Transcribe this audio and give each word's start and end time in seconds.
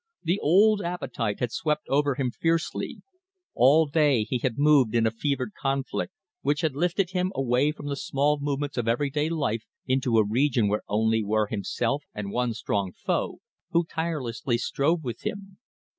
The 0.23 0.39
old 0.39 0.81
appetite 0.81 1.39
had 1.41 1.51
swept 1.51 1.87
over 1.87 2.15
him 2.15 2.31
fiercely. 2.31 3.03
All 3.53 3.85
day 3.85 4.23
he 4.23 4.39
had 4.39 4.57
moved 4.57 4.95
in 4.95 5.05
a 5.05 5.11
fevered 5.11 5.51
conflict, 5.53 6.11
which 6.41 6.61
had 6.61 6.75
lifted 6.75 7.11
him 7.11 7.31
away 7.35 7.71
from 7.71 7.85
the 7.85 7.95
small 7.95 8.39
movements 8.39 8.77
of 8.79 8.87
everyday 8.87 9.29
life 9.29 9.63
into 9.85 10.17
a 10.17 10.25
region 10.25 10.67
where 10.67 10.81
only 10.87 11.23
were 11.23 11.45
himself 11.51 12.03
and 12.15 12.31
one 12.31 12.55
strong 12.55 12.91
foe, 12.91 13.41
who 13.73 13.85
tirelessly 13.85 14.57
strove 14.57 15.03
with 15.03 15.21
him. 15.21 15.59